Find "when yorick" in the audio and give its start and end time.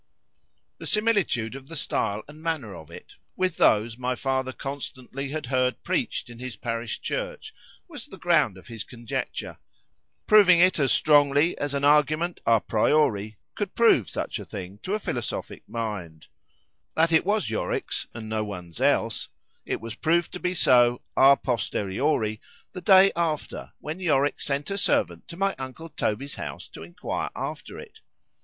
23.77-24.41